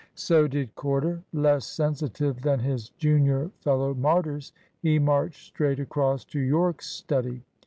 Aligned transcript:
So 0.15 0.47
did 0.47 0.73
Corder. 0.73 1.21
Less 1.31 1.63
sensitive 1.67 2.41
than 2.41 2.59
his 2.61 2.89
junior 2.97 3.51
fellow 3.59 3.93
martyrs, 3.93 4.51
he 4.79 4.97
marched 4.97 5.45
straight 5.45 5.79
across 5.79 6.25
to 6.33 6.39
Yorke's 6.39 6.87
study. 6.87 7.43